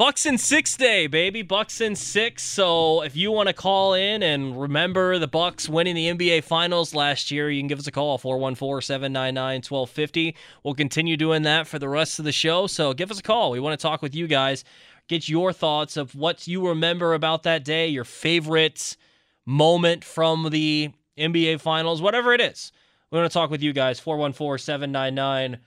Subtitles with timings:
[0.00, 1.42] Bucks in six day, baby.
[1.42, 2.42] Bucks in six.
[2.42, 6.94] So if you want to call in and remember the Bucks winning the NBA Finals
[6.94, 10.34] last year, you can give us a call 414-799-1250.
[10.64, 12.66] We'll continue doing that for the rest of the show.
[12.66, 13.50] So give us a call.
[13.50, 14.64] We want to talk with you guys.
[15.06, 18.96] Get your thoughts of what you remember about that day, your favorite
[19.44, 22.72] moment from the NBA Finals, whatever it is.
[23.10, 24.00] We want to talk with you guys.
[24.00, 25.60] 414 799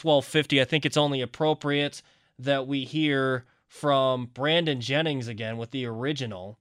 [0.00, 0.60] 1250.
[0.60, 2.02] I think it's only appropriate
[2.38, 6.58] that we hear from Brandon Jennings again with the original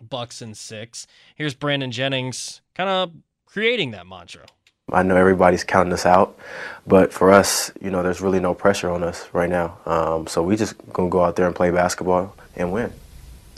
[0.00, 1.06] Bucks and Six.
[1.34, 3.12] Here's Brandon Jennings kind of
[3.44, 4.46] creating that mantra.
[4.92, 6.38] I know everybody's counting us out,
[6.86, 9.78] but for us, you know, there's really no pressure on us right now.
[9.84, 12.92] Um, so we just gonna go out there and play basketball and win.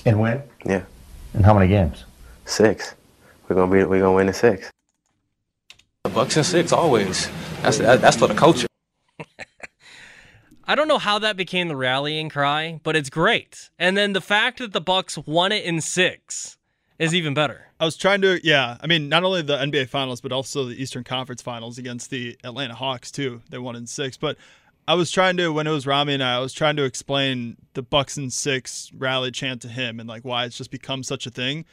[0.06, 0.42] And win?
[0.64, 0.84] Yeah.
[1.34, 2.04] And how many games?
[2.46, 2.94] Six.
[3.48, 3.84] We're gonna be.
[3.84, 4.70] We're gonna win in six.
[6.04, 7.28] The Bucks and six always.
[7.60, 8.66] That's that, that's for the culture.
[10.66, 13.70] I don't know how that became the rallying cry, but it's great.
[13.78, 16.56] And then the fact that the Bucks won it in six
[16.98, 17.68] is even better.
[17.80, 18.78] I was trying to, yeah.
[18.80, 22.38] I mean, not only the NBA Finals, but also the Eastern Conference Finals against the
[22.44, 23.42] Atlanta Hawks too.
[23.50, 24.16] They won in six.
[24.16, 24.38] But
[24.88, 27.56] I was trying to, when it was Rami and I, I was trying to explain
[27.74, 31.26] the Bucks in six rally chant to him and like why it's just become such
[31.26, 31.64] a thing.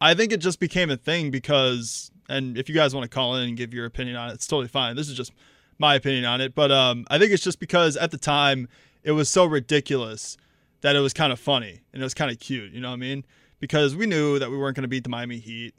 [0.00, 3.36] I think it just became a thing because, and if you guys want to call
[3.36, 4.96] in and give your opinion on it, it's totally fine.
[4.96, 5.32] This is just
[5.78, 8.68] my opinion on it, but um, I think it's just because at the time
[9.02, 10.36] it was so ridiculous
[10.80, 12.72] that it was kind of funny and it was kind of cute.
[12.72, 13.24] You know what I mean?
[13.60, 15.74] Because we knew that we weren't going to beat the Miami Heat.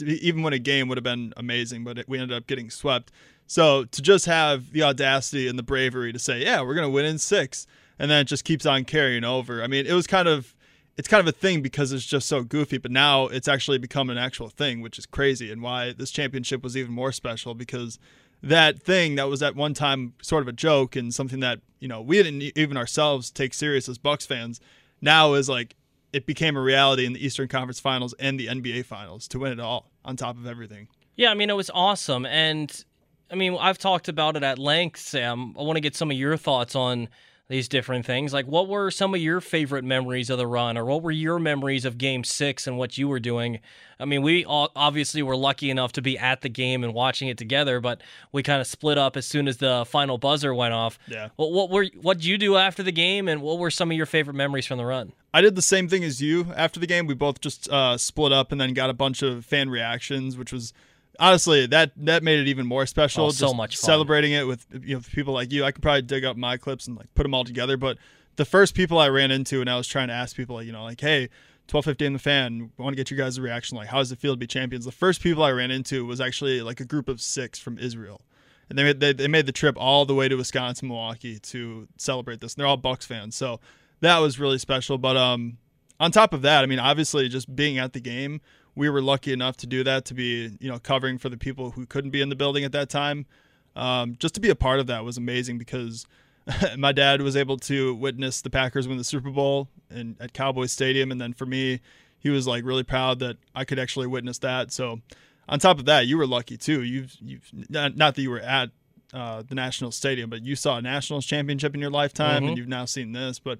[0.00, 3.12] Even when a game would have been amazing, but it, we ended up getting swept.
[3.46, 6.90] So to just have the audacity and the bravery to say, "Yeah, we're going to
[6.90, 9.62] win in six, and then it just keeps on carrying over.
[9.62, 10.56] I mean, it was kind of
[10.96, 14.08] it's kind of a thing because it's just so goofy, but now it's actually become
[14.08, 17.98] an actual thing, which is crazy, and why this championship was even more special because
[18.42, 21.88] that thing that was at one time sort of a joke and something that you
[21.88, 24.60] know we didn't even ourselves take serious as Bucks fans
[25.00, 25.74] now is like
[26.12, 29.52] it became a reality in the Eastern Conference Finals and the NBA Finals to win
[29.52, 30.88] it all on top of everything.
[31.16, 32.84] Yeah, I mean it was awesome, and
[33.30, 35.54] I mean I've talked about it at length, Sam.
[35.58, 37.08] I want to get some of your thoughts on
[37.48, 38.32] these different things.
[38.32, 41.38] Like, what were some of your favorite memories of the run, or what were your
[41.38, 43.60] memories of Game Six and what you were doing?
[44.00, 47.28] I mean, we all obviously were lucky enough to be at the game and watching
[47.28, 48.02] it together, but
[48.32, 50.98] we kind of split up as soon as the final buzzer went off.
[51.06, 51.28] Yeah.
[51.36, 53.96] What, what were what did you do after the game, and what were some of
[53.96, 55.12] your favorite memories from the run?
[55.32, 57.06] I did the same thing as you after the game.
[57.06, 60.52] We both just uh, split up and then got a bunch of fan reactions, which
[60.52, 60.72] was
[61.18, 63.26] honestly that that made it even more special.
[63.26, 63.86] Oh, just so much fun.
[63.86, 65.64] celebrating it with you know people like you.
[65.64, 67.76] I could probably dig up my clips and like put them all together.
[67.76, 67.98] But
[68.36, 70.72] the first people I ran into and I was trying to ask people, like, you
[70.72, 71.28] know, like, hey,
[71.68, 73.76] twelve fifteen the fan, I want to get you guys' a reaction.
[73.76, 74.84] Like, how does it feel to be champions?
[74.84, 78.20] The first people I ran into was actually like a group of six from Israel.
[78.68, 81.86] And they made, they, they made the trip all the way to Wisconsin, Milwaukee to
[81.96, 82.54] celebrate this.
[82.54, 83.36] And they're all Bucks fans.
[83.36, 83.60] So
[84.00, 84.98] that was really special.
[84.98, 85.58] But um,
[86.00, 88.40] on top of that, I mean, obviously just being at the game,
[88.76, 91.72] we were lucky enough to do that to be you know covering for the people
[91.72, 93.26] who couldn't be in the building at that time.
[93.74, 96.06] Um, just to be a part of that was amazing because
[96.78, 100.72] my dad was able to witness the packers win the super bowl and at Cowboys
[100.72, 101.10] stadium.
[101.10, 101.80] And then for me
[102.18, 104.72] he was like really proud that i could actually witness that.
[104.72, 105.00] So
[105.48, 106.82] on top of that you were lucky too.
[106.82, 108.70] You've you've not, not that you were at
[109.12, 112.48] uh, the national stadium but you saw a nationals championship in your lifetime Mhm.
[112.48, 113.38] and you've now seen this.
[113.38, 113.58] But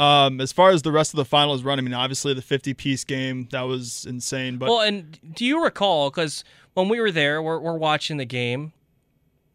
[0.00, 2.74] um, as far as the rest of the finals run, I mean, obviously the 50
[2.74, 4.56] piece game that was insane.
[4.56, 6.10] But well, and do you recall?
[6.10, 6.42] Because
[6.74, 8.72] when we were there, we're, we're watching the game,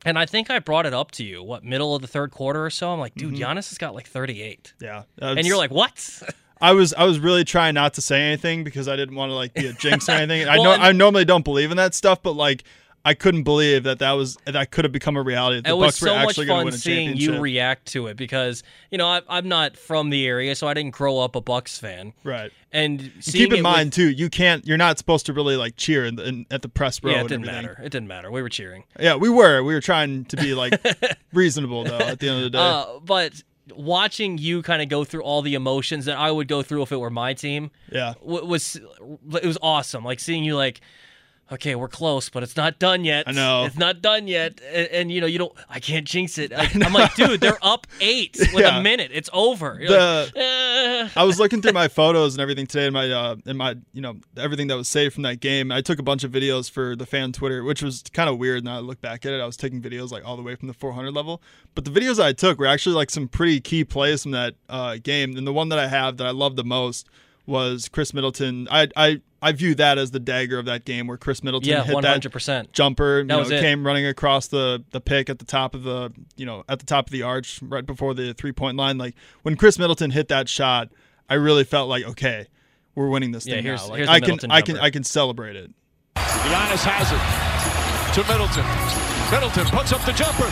[0.06, 1.42] and I think I brought it up to you.
[1.42, 2.92] What middle of the third quarter or so?
[2.92, 3.40] I'm like, dude, Mhm.
[3.40, 6.22] Giannis has got like 38, yeah, and you're like, what?
[6.62, 9.34] I was I was really trying not to say anything because I didn't want to
[9.36, 10.48] like be a jinx or anything.
[10.48, 12.64] I know and- I normally don't believe in that stuff, but like
[13.06, 15.62] I couldn't believe that that was that could have become a reality.
[15.62, 18.08] The it was Bucks were so much actually going to fun seeing you react to
[18.08, 21.36] it because you know I, I'm not from the area, so I didn't grow up
[21.36, 22.14] a Bucks fan.
[22.24, 22.52] right.
[22.72, 24.66] And keep in mind with- too, you can't.
[24.68, 27.12] You're not supposed to really like cheer in, the, in at the press row.
[27.12, 27.80] yeah, it didn't matter.
[27.82, 28.32] It didn't matter.
[28.32, 28.84] We were cheering.
[29.00, 29.62] Yeah, we were.
[29.62, 30.84] We were trying to be like
[31.34, 32.00] reasonable though.
[32.00, 33.44] At the end of the day, Uh, but
[33.74, 36.92] watching you kind of go through all the emotions that I would go through if
[36.92, 38.16] it were my team yeah.
[38.22, 40.04] was it was awesome.
[40.04, 40.82] Like seeing you like.
[41.52, 43.28] Okay, we're close, but it's not done yet.
[43.28, 43.66] I know.
[43.66, 45.54] it's not done yet, and, and, you know you don't.
[45.70, 46.52] I can't jinx it.
[46.58, 48.80] I, am like, dude, they're up eight with Yeah.
[48.80, 49.12] a minute.
[49.14, 49.80] It's over.
[49.80, 53.36] The- like, "Eh." I was looking through my photos and everything today, and my uh,
[53.46, 55.72] and my you know everything that was saved from that game.
[55.72, 58.64] I took a bunch of videos for the fan Twitter, which was kind of weird.
[58.64, 60.68] Now I look back at it, I was taking videos like all the way from
[60.68, 61.44] the 400 level,
[61.76, 64.98] but the videos I took were actually like some pretty key plays from that uh,
[65.02, 65.38] game.
[65.38, 67.08] And the one that I have that I love the most
[67.46, 68.68] was Khris Middleton.
[68.72, 71.84] I I I view that as the dagger of that game, where Khris Middleton yeah,
[71.84, 72.72] hit that hundred percent.
[72.74, 73.18] jumper.
[73.20, 73.62] You That know, was it.
[73.62, 76.86] came running across the the pick at the top of the you know at the
[76.86, 78.98] top of the arch right before the three point line.
[78.98, 80.90] Like when Khris Middleton hit that shot,
[81.30, 82.48] I really felt like okay,
[82.96, 83.90] we're winning this Yeah, thing here's- now.
[83.92, 84.78] Like here's I can Middleton I can.
[84.80, 85.72] I can celebrate it.
[86.16, 88.66] Giannis has it to Middleton.
[89.32, 90.46] Middleton puts up the jumper,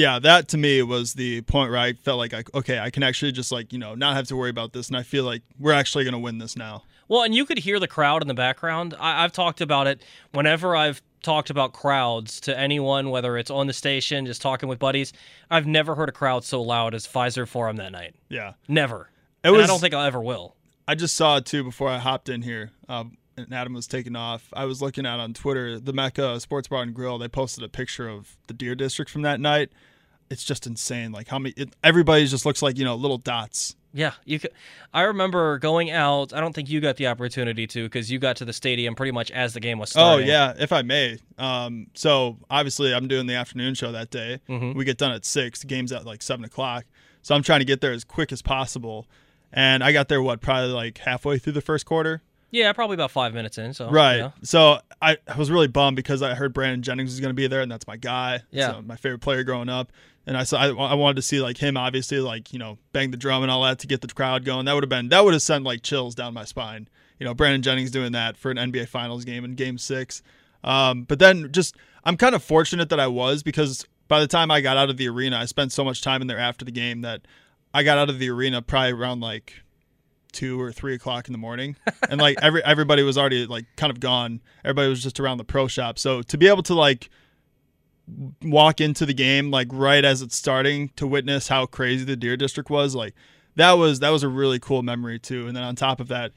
[0.00, 3.02] Yeah, that to me was the point where I felt like I, okay, I can
[3.02, 5.42] actually just like you know not have to worry about this, and I feel like
[5.58, 6.84] we're actually gonna win this now.
[7.06, 8.94] Well, and you could hear the crowd in the background.
[8.98, 10.00] I, I've talked about it
[10.32, 14.78] whenever I've talked about crowds to anyone, whether it's on the station, just talking with
[14.78, 15.12] buddies.
[15.50, 18.14] I've never heard a crowd so loud as Fiserv Forum that night.
[18.30, 19.10] Yeah, Never.
[19.44, 20.56] It And was- I don't think I ever will.
[20.88, 22.70] I just saw it too before I hopped in here.
[22.88, 24.48] Um, and Adam was taking off.
[24.54, 27.18] I was looking at on Twitter the Mecca Sports Bar and Grill.
[27.18, 29.70] They posted a picture of the Deer District from that night.
[30.30, 31.12] It's just insane.
[31.12, 31.54] Like how many?
[31.56, 33.76] It, everybody just looks like you know little dots.
[33.92, 34.52] Yeah, you could.
[34.94, 36.32] I remember going out.
[36.32, 39.10] I don't think you got the opportunity to because you got to the stadium pretty
[39.10, 40.24] much as the game was starting.
[40.24, 41.18] Oh yeah, if I may.
[41.38, 44.38] Um, so obviously I'm doing the afternoon show that day.
[44.48, 44.76] Mhm.
[44.76, 45.60] We get done at six.
[45.62, 46.84] The game's at like seven o'clock.
[47.22, 49.06] So I'm trying to get there as quick as possible.
[49.52, 52.22] And I got there what probably like halfway through the first quarter.
[52.50, 53.72] Yeah, probably about five minutes in.
[53.74, 54.32] So Right.
[54.42, 57.46] So I, I was really bummed because I heard Brandon Jennings was going to be
[57.46, 58.40] there, and that's my guy.
[58.50, 58.72] Yeah.
[58.72, 59.92] So my favorite player growing up.
[60.26, 63.10] And I saw I, I wanted to see like him, obviously, like you know, bang
[63.10, 64.66] the drum and all that to get the crowd going.
[64.66, 66.88] That would have been that would have sent like chills down my spine.
[67.18, 70.22] You know, Brandon Jennings doing that for an NBA Finals game in Game Six.
[70.62, 71.74] Um, but then just
[72.04, 74.98] I'm kind of fortunate that I was because by the time I got out of
[74.98, 77.22] the arena, I spent so much time in there after the game that
[77.72, 79.54] I got out of the arena probably around like
[80.30, 81.76] two or three o'clock in the morning,
[82.08, 84.40] and like every everybody was already like kind of gone.
[84.64, 85.98] Everybody was just around the pro shop.
[85.98, 87.10] So to be able to like
[88.42, 92.36] walk into the game like right as it's starting to witness how crazy the Deer
[92.36, 93.14] District was, like
[93.56, 95.46] that was that was a really cool memory too.
[95.46, 96.32] And then on top of that,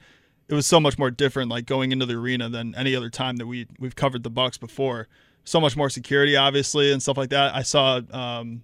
[0.48, 3.36] it was so much more different like going into the arena than any other time
[3.36, 5.08] that we we've covered the Bucks before.
[5.44, 7.54] So much more security, obviously, and stuff like that.
[7.54, 8.00] I saw.
[8.10, 8.62] um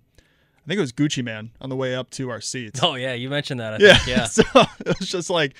[0.70, 2.80] think it was Gucci Mane on the way up to our seats.
[2.80, 3.74] Oh yeah, you mentioned that.
[3.74, 3.94] I Yeah.
[3.94, 4.16] Think.
[4.16, 4.24] Yeah.
[4.26, 4.42] so
[4.86, 5.54] it was just like,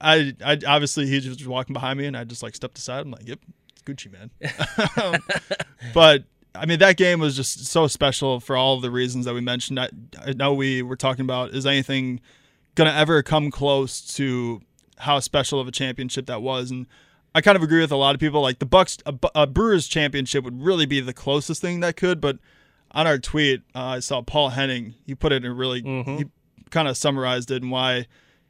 [0.00, 3.00] I, I obviously he just was walking behind me, and I just like stepped aside.
[3.00, 3.38] I'm like, yep,
[3.68, 4.30] it's Gucci Mane.
[5.02, 5.20] Um,
[5.94, 6.24] but
[6.54, 9.78] I mean, that game was just so special for all the reasons that we mentioned.
[9.78, 9.90] I,
[10.24, 12.20] I know we were talking about is anything
[12.76, 14.62] gonna ever come close to
[14.98, 16.86] how special of a championship that was, and
[17.34, 18.40] I kind of agree with a lot of people.
[18.40, 22.22] Like the Bucks, a, a Brewers championship would really be the closest thing that could,
[22.22, 22.38] but
[22.96, 24.94] on our tweet, uh, I saw Paul Henning.
[25.04, 26.24] He put it in a really, he
[26.70, 28.06] kind of summarized it and why.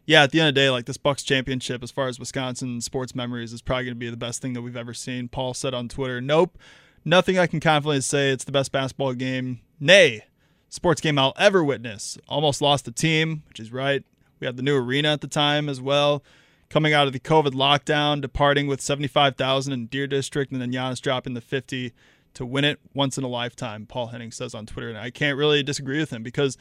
[0.07, 2.81] Yeah, at the end of the day, like this Bucks championship, as far as Wisconsin
[2.81, 5.29] sports memories, is probably going to be the best thing that we've ever seen.
[5.29, 6.57] Paul said on Twitter, "Nope,
[7.05, 8.31] nothing I can confidently say.
[8.31, 10.23] It's the best basketball game, nay,
[10.69, 12.17] sports game I'll ever witness.
[12.29, 14.05] Almost lost the team, which is right.
[14.39, 16.23] We had the new arena at the time as well.
[16.69, 20.71] Coming out of the COVID lockdown, departing with seventy-five thousand in Deer District, and then
[20.71, 21.93] Giannis dropping the fifty
[22.37, 23.87] to win it once in a lifetime.
[23.87, 26.57] Paul Henning says on Twitter, and I can't really disagree with him because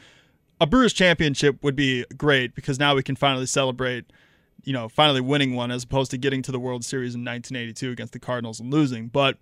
[0.60, 4.12] a Brewers championship would be great because now we can finally celebrate,
[4.64, 7.90] you know, finally winning one as opposed to getting to the World Series in 1982
[7.90, 9.08] against the Cardinals and losing.
[9.08, 9.38] But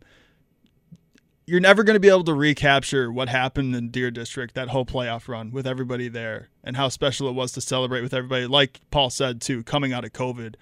[1.46, 4.86] you're never going to be able to recapture what happened in Deer District, that whole
[4.86, 8.46] playoff run with everybody there and how special it was to celebrate with everybody.
[8.46, 10.54] Like Paul said, too, coming out of COVID,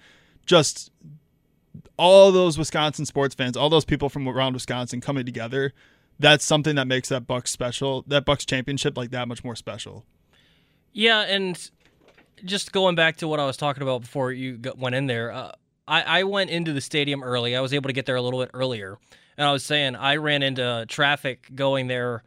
[0.45, 0.91] just
[1.97, 5.73] all those Wisconsin sports fans, all those people from around Wisconsin coming together.
[6.19, 10.05] That's something that makes that Bucks special, that Bucks championship like that much more special.
[10.91, 11.69] Yeah, and
[12.45, 15.51] just going back to what I was talking about before you went in there, uh,
[15.87, 17.55] I, I went into the stadium early.
[17.55, 18.97] I was able to get there a little bit earlier.
[19.37, 22.23] And I was saying I ran into traffic going there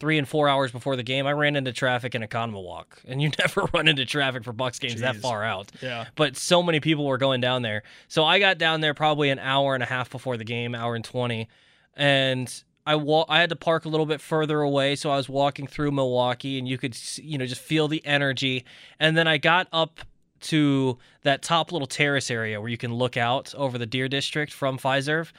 [0.00, 3.30] three and four hours before the game, I ran into traffic in Oconomowoc, and you
[3.38, 5.70] never run into traffic for Bucks games that far out.
[5.82, 6.06] Yeah.
[6.14, 9.38] But so many people were going down there, so I got down there probably an
[9.38, 11.48] hour and a half before the game, hour and twenty,
[11.94, 15.28] and I wa- I had to park a little bit further away, so I was
[15.28, 18.64] walking through Milwaukee, and you could you know just feel the energy,
[18.98, 20.00] and then I got up
[20.40, 24.52] to that top little terrace area where you can look out over the Deer District
[24.52, 25.32] from Fiserv,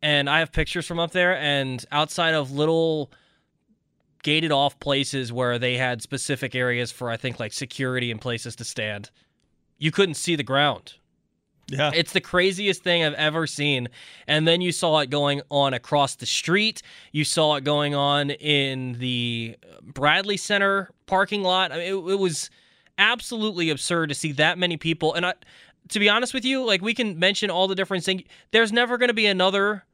[0.00, 3.10] and I have pictures from up there, and outside of little
[4.22, 8.56] gated off places where they had specific areas for I think like security and places
[8.56, 9.10] to stand,
[9.78, 10.94] you couldn't see the ground.
[11.68, 11.90] Yeah.
[11.94, 13.88] It's the craziest thing I've ever seen.
[14.26, 16.82] And then you saw it going on across the street.
[17.12, 21.72] You saw it going on in the Bradley Center parking lot.
[21.72, 22.50] I mean, it, it was
[22.98, 25.14] absolutely absurd to see that many people.
[25.14, 25.34] And I,
[25.88, 28.22] to be honest with you, like we can mention all the different things.
[28.50, 29.84] There's never going to be another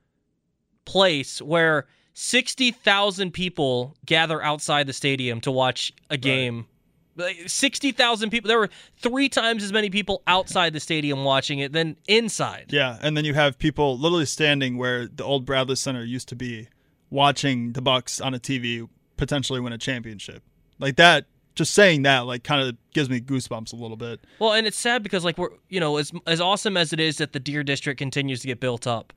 [0.85, 1.87] place where
[2.21, 6.67] 60,000 people gather outside the stadium to watch a game.
[7.15, 8.49] Like, 60,000 people.
[8.49, 12.67] There were three times as many people outside the stadium watching it than inside.
[12.71, 16.35] Yeah, and then you have people literally standing where the old Bradley Center used to
[16.35, 16.67] be,
[17.09, 20.43] watching the Bucks on a TV potentially win a championship.
[20.81, 24.19] Like that, just saying that, like, kind of gives me goosebumps a little bit.
[24.41, 27.19] Well, and it's sad because like we're you know as as awesome as it is
[27.19, 29.13] that the Deer District continues to get built up,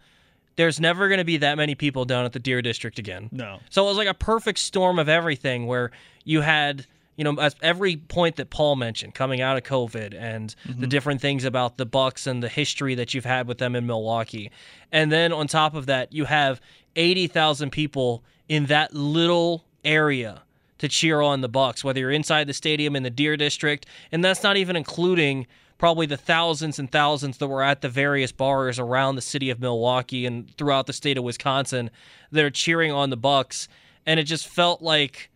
[0.55, 3.29] there's never going to be that many people down at the Deer District again.
[3.31, 3.59] No.
[3.69, 5.91] So it was like a perfect storm of everything where
[6.23, 6.85] you had
[7.17, 10.85] you know every point that Paul mentioned coming out of COVID and the mm-hmm.
[10.85, 14.51] different things about the Bucks and the history that you've had with them in Milwaukee,
[14.91, 16.61] and then on top of that you have
[16.95, 20.43] eighty thousand people in that little area
[20.79, 24.25] to cheer on the Bucks, whether you're inside the stadium in the Deer District, and
[24.25, 25.45] that's not even including
[25.81, 29.59] probably the thousands and thousands that were at the various bars around the city of
[29.59, 31.89] Milwaukee and throughout the state of Wisconsin
[32.31, 33.67] that are cheering on the Bucks,
[34.05, 35.31] and it just felt like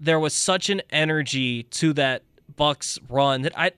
[0.00, 2.22] there was such an energy to that
[2.56, 3.72] Bucks run that I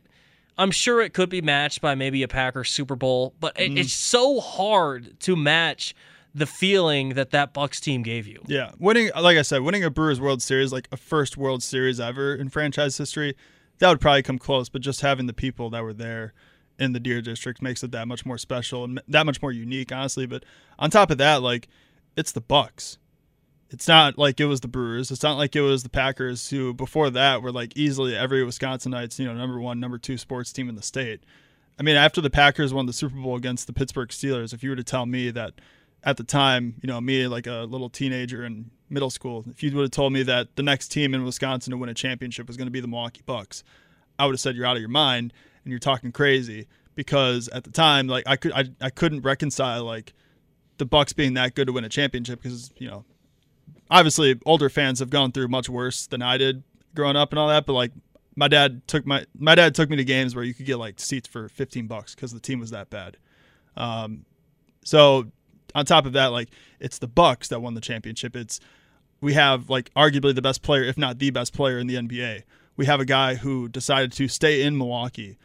[0.57, 3.79] I'm sure it could be matched by maybe a Packers Super Bowl, but it, mm.
[3.81, 5.97] it's so hard to match
[6.33, 8.41] the feeling that that Bucks team gave you.
[8.47, 11.99] Yeah, winning, like I said, winning a Brewers World Series, like a first World Series
[11.99, 13.35] ever in franchise history,
[13.79, 14.69] that would probably come close.
[14.69, 16.33] But just having the people that were there
[16.79, 19.93] in the Deer District makes it that much more special and that much more unique,
[19.93, 20.27] honestly.
[20.27, 20.45] But
[20.79, 21.69] on top of that, like
[22.17, 22.99] it's the Bucks.
[23.71, 25.11] It's not like it was the Brewers.
[25.11, 29.19] It's not like it was the Packers, who before that were like easily every Wisconsinites,
[29.19, 31.25] you know, number one, number two sports team in the state.
[31.79, 34.71] I mean, after the Packers won the Super Bowl against the Pittsburgh Steelers, if you
[34.71, 35.55] were to tell me that
[36.05, 39.75] at the time, you know, me like a little teenager in middle school, if you
[39.75, 42.57] would have told me that the next team in Wisconsin to win a championship was
[42.57, 43.63] going to be the Milwaukee Bucks,
[44.19, 45.33] I would have said you're out of your mind
[45.65, 49.85] and you're talking crazy because at the time, like I could I, I couldn't reconcile
[49.85, 50.15] like
[50.79, 53.05] the Bucks being that good to win a championship because you know
[53.91, 56.63] obviously older fans have gone through much worse than I did
[56.95, 57.93] growing up and all that, but like
[58.37, 60.99] my dad took my my dad took me to games where you could get like
[61.01, 63.17] seats for 15 bucks because the team was that bad.
[63.77, 64.25] Um,
[64.85, 65.33] so
[65.75, 66.49] on top of that, like
[66.81, 68.37] it's the Bucks that won the championship.
[68.37, 68.61] It's
[69.25, 72.43] we have like arguably the best player, if not the best player in the NBA.
[72.77, 75.39] We have a guy who decided to stay in Milwaukee,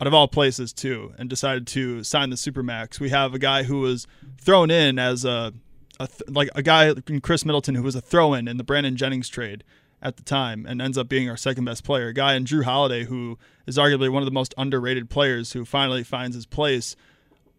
[0.00, 2.98] out of all places too, and decided to sign the supermax.
[2.98, 4.08] We have a guy who was
[4.38, 5.52] thrown in as a,
[6.00, 8.96] a th- like a guy in Khris Middleton who was a throw-in in the Brandon
[8.96, 9.62] Jennings trade
[10.02, 12.08] at the time and ends up being our second best player.
[12.08, 15.64] A guy in Jrue Holiday who is arguably one of the most underrated players who
[15.64, 16.96] finally finds his place.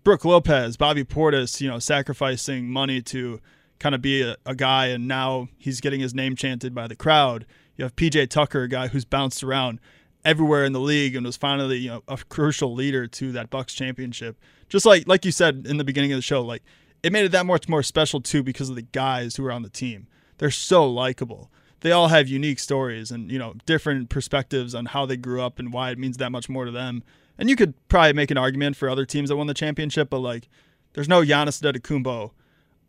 [0.04, 3.40] Brook Lopez, Bobby Portis, you know, sacrificing money to
[3.82, 6.96] kind of be a, a guy, and now he's getting his name chanted by the
[6.96, 7.46] crowd.
[7.76, 9.80] You have PJ Tucker, a guy who's bounced around
[10.24, 13.74] everywhere in the league and was finally, you know, a crucial leader to that Bucks
[13.74, 14.38] championship.
[14.70, 16.64] Just like like you said in the beginning of the show, like
[17.02, 19.64] it made it that much more special too because of the guys who are on
[19.64, 20.08] the team.
[20.38, 21.52] They're so likable.
[21.80, 25.58] They all have unique stories and you know different perspectives on how they grew up
[25.58, 27.04] and why it means that much more to them.
[27.38, 30.20] And you could probably make an argument for other teams that won the championship, but
[30.20, 30.48] like,
[30.94, 32.32] there's no Giannis Antetokounmpo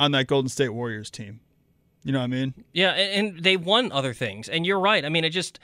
[0.00, 1.40] on that Golden State Warriors team.
[2.04, 2.54] You know what I mean?
[2.72, 4.49] Yeah, and, they won other things.
[4.49, 5.04] And you're right.
[5.04, 5.58] I mean, it just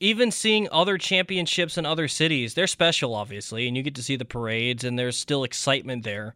[0.00, 4.16] even seeing other championships in other cities, they're special, obviously, and you get to see
[4.16, 6.34] the parades, and there's still excitement there.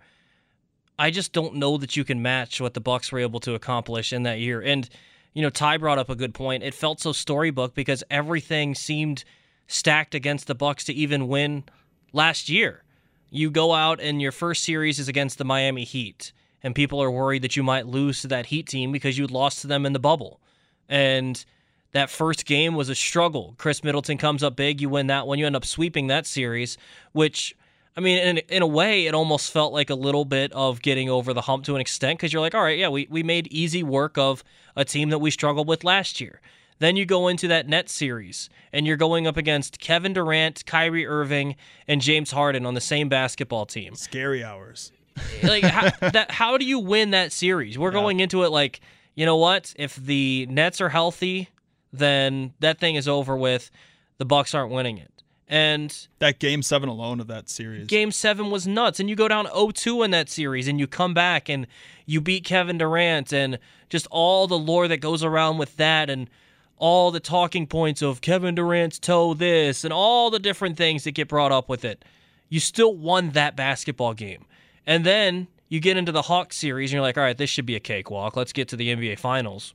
[0.99, 4.13] I just don't know that you can match what the Bucks were able to accomplish
[4.13, 4.61] in that year.
[4.61, 4.89] And
[5.35, 6.63] you know, Ty brought up a good point.
[6.63, 9.25] It felt so storybook because everything seemed
[9.67, 11.65] stacked against the Bucks to even win
[12.13, 12.85] last year.
[13.31, 16.33] You go out and your first series is against the Miami Heat,
[16.63, 19.61] and people are worried that you might lose to that Heat team because you lost
[19.63, 20.41] to them in the bubble.
[20.89, 21.45] And
[21.93, 23.55] that first game was a struggle.
[23.59, 26.79] Khris Middleton comes up big, you win that one, you end up sweeping that series,
[27.13, 27.55] which
[27.97, 31.11] I mean, in, in a way, it almost felt like a little bit of getting
[31.11, 33.49] over the hump to an extent because you're like, all right, yeah, we, we made
[33.49, 34.43] easy work of
[34.75, 36.41] a team that we struggled with last year.
[36.79, 41.07] Then you go into that net series and you're going up against Kevin Durant, Kyrie
[41.07, 41.55] Irving,
[41.87, 43.95] and James Harden on the same basketball team.
[43.95, 44.91] Scary hours.
[45.43, 47.79] like how, that, how do you win that series?
[47.79, 48.01] We're yeah.
[48.01, 48.81] going into it like,
[49.15, 49.73] you know what?
[49.77, 51.49] If the Nets are healthy,
[51.93, 53.71] then that thing is over with.
[54.19, 55.13] The Bucks aren't winning it.
[55.49, 57.87] And that game seven alone of that series.
[57.87, 59.01] Game seven was nuts.
[59.01, 61.67] And you go down 0 2 in that series and you come back and
[62.07, 63.59] you beat Kevin Durant and
[63.91, 66.31] just all the lore that goes around with that and
[66.79, 71.13] all the talking points of Kevin Durant's toe this and all the different things that
[71.13, 72.03] get brought up with it.
[72.49, 74.47] You still won that basketball game.
[74.87, 77.67] And then you get into the Hawks series and you're like, all right, this should
[77.67, 78.37] be a cakewalk.
[78.37, 79.75] Let's get to the NBA Finals.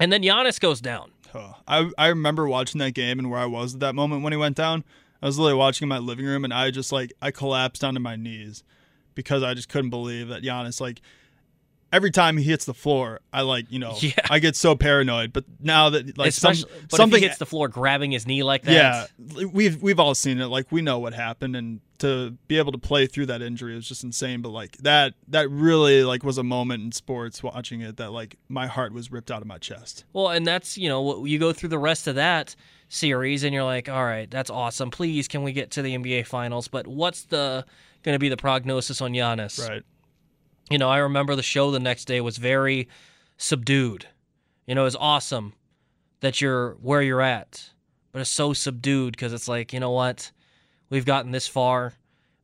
[0.00, 1.10] And then Giannis goes down.
[1.34, 4.32] Oh, I I remember watching that game and where I was at that moment when
[4.32, 4.84] he went down.
[5.20, 8.00] I was literally watching in my living room and I just like I collapsed onto
[8.00, 8.62] my knees
[9.14, 11.00] because I just couldn't believe that Giannis like
[11.92, 14.12] every time he hits the floor, I like you know yeah.
[14.30, 15.32] I get so paranoid.
[15.32, 16.54] But now that like some,
[16.90, 19.10] something hits the floor, grabbing his knee like that.
[19.18, 20.46] Yeah, we've we've all seen it.
[20.46, 23.88] Like we know what happened, and to be able to play through that injury was
[23.88, 24.42] just insane.
[24.42, 28.36] But like that that really like was a moment in sports watching it that like
[28.48, 30.04] my heart was ripped out of my chest.
[30.12, 32.54] Well, and that's you know you go through the rest of that
[32.90, 34.90] series and you're like, all right, that's awesome.
[34.90, 36.68] Please, can we get to the NBA Finals?
[36.68, 37.64] But what's the
[38.02, 39.68] going to be the prognosis on Giannis?
[39.68, 39.82] Right
[40.70, 42.88] you know, I remember the show the next day was very
[43.36, 44.06] subdued.
[44.66, 45.54] You know, it's awesome
[46.20, 47.70] that you're where you're at,
[48.12, 50.30] but it's so subdued because it's like, you know what?
[50.90, 51.94] We've gotten this far.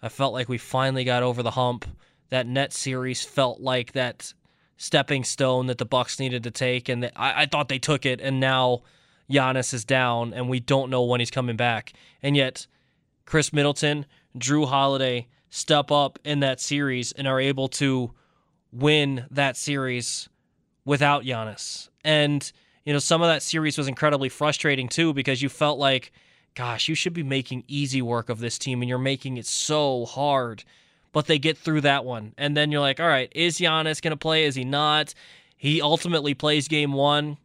[0.03, 1.87] I felt like we finally got over the hump.
[2.31, 4.33] That net series felt like that
[4.77, 8.21] stepping stone that the Bucks needed to take, and I, I thought they took it.
[8.21, 8.83] And now
[9.31, 11.93] Giannis is down, and we don't know when he's coming back.
[12.23, 12.67] And yet,
[13.25, 14.07] Khris Middleton,
[14.39, 18.11] Jrue Holiday, step up in that series and are able to
[18.73, 20.29] win that series
[20.85, 21.89] without Giannis.
[22.05, 22.51] And,
[22.85, 26.11] you know, some of that series was incredibly frustrating too because you felt like,
[26.57, 30.07] gosh, you should be making easy work of this team and you're making it so
[30.07, 30.65] hard.
[31.13, 32.35] But they get through that one.
[32.37, 34.47] And then you're like, all right, is Giannis going to play?
[34.47, 35.15] Is he not?
[35.57, 37.37] He ultimately plays game one.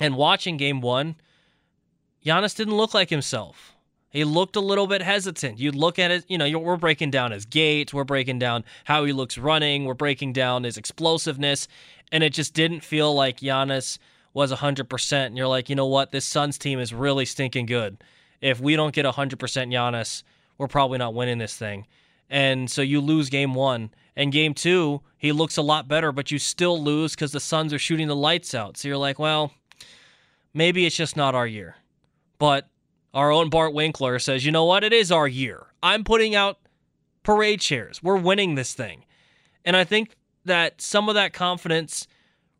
[0.00, 1.14] And watching game one,
[2.26, 3.73] Giannis didn't look like himself.
[4.14, 5.58] He looked a little bit hesitant.
[5.58, 9.04] You'd look at it, you know, we're breaking down his gait, we're breaking down how
[9.04, 11.66] he looks running, we're breaking down his explosiveness,
[12.12, 13.98] and it just didn't feel like Giannis
[14.32, 15.26] was 100%.
[15.26, 16.12] And you're like, you know what?
[16.12, 18.04] This Suns team is really stinking good.
[18.40, 20.22] If we don't get 100% Giannis,
[20.58, 21.84] we're probably not winning this thing.
[22.30, 23.90] And so you lose game one.
[24.14, 27.72] And game two, he looks a lot better, but you still lose because the Suns
[27.72, 28.76] are shooting the lights out.
[28.76, 29.52] So you're like, well,
[30.52, 31.74] maybe it's just not our year.
[32.38, 32.68] But
[33.14, 34.84] our own Bart Winkler says, you know what?
[34.84, 35.68] It is our year.
[35.82, 36.58] I'm putting out
[37.22, 38.02] parade chairs.
[38.02, 39.04] We're winning this thing.
[39.64, 42.08] And I think that some of that confidence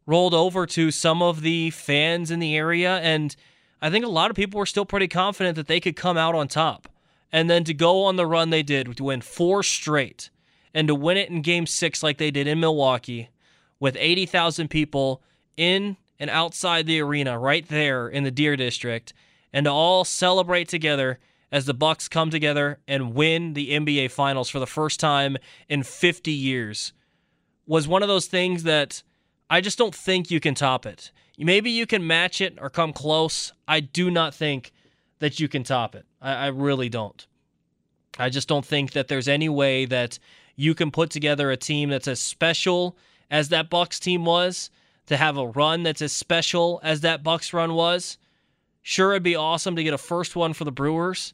[0.07, 2.99] rolled over to some of the fans in the area.
[2.99, 3.35] And
[3.83, 6.35] I think a lot of people were still pretty confident that they could come out
[6.35, 6.89] on top.
[7.33, 10.31] And then to go on the run they did, to win four straight,
[10.73, 13.31] and to win it in game six like they did in Milwaukee
[13.81, 15.21] with 80,000 people
[15.57, 19.13] in and outside the arena right there in the Deer District
[19.55, 21.21] and to all celebrate together
[21.53, 25.37] as the Bucks come together and win the NBA Finals for the first time
[25.69, 26.93] in 50 years
[27.65, 29.05] was one of those things that
[29.49, 31.13] I just don't think you can top it.
[31.39, 33.53] Maybe you can match it or come close.
[33.69, 34.73] I do not think
[35.21, 36.05] that you can top it.
[36.21, 37.25] I, I really don't.
[38.19, 40.19] I just don't think that there's any way that
[40.57, 42.97] you can put together a team that's as special
[43.31, 44.71] as that Bucks team was,
[45.07, 48.19] to have a run that's as special as that Bucks run was,
[48.87, 51.33] Sure, it'd be awesome to get a first one for the Brewers,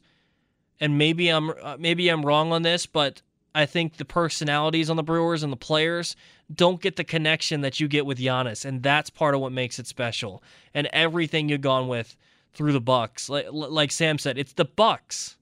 [0.79, 3.21] and maybe I'm uh, maybe I'm wrong on this, but
[3.53, 6.15] I think the personalities on the Brewers and the players
[6.55, 9.79] don't get the connection that you get with Giannis, and that's part of what makes
[9.79, 10.41] it special.
[10.73, 12.15] And everything you've gone with
[12.53, 15.35] through the Bucks, like, like Sam said, it's the Bucks.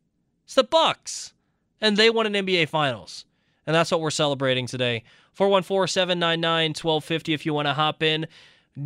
[0.46, 1.34] It's the Bucks,
[1.80, 3.26] and they won an NBA Finals,
[3.68, 5.04] and that's what we're celebrating today.
[5.38, 8.26] 414-799-1250 if you want to hop in.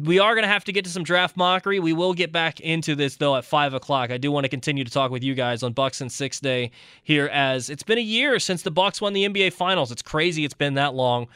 [0.01, 1.79] We are going to have to get to some draft mockery.
[1.79, 4.09] We will get back into this though at five o'clock.
[4.09, 6.71] I do want to continue to talk with you guys on Bucks and Six Day
[7.03, 9.91] here, as it's been a year since the Bucks won the NBA Finals.
[9.91, 11.27] It's crazy it's been that long,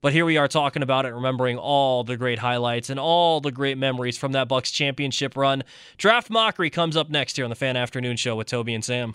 [0.00, 3.52] but here we are talking about it, remembering all the great highlights and all the
[3.52, 5.62] great memories from that Bucks championship run.
[5.98, 9.14] Draft mockery comes up next here on the Fan Afternoon Show with Tobi and Sam.